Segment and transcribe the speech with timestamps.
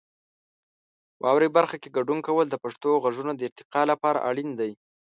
[1.21, 4.71] واورئ برخه کې ګډون کول د پښتو غږونو د ارتقا لپاره اړین دی.